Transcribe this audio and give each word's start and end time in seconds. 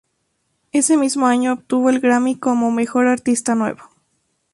Ese 0.71 0.97
mismo 0.97 1.27
año 1.27 1.53
obtuvo 1.53 1.91
el 1.91 1.99
Grammy 1.99 2.35
como 2.35 2.71
"Mejor 2.71 3.05
Artista 3.05 3.53
Nuevo". 3.53 3.81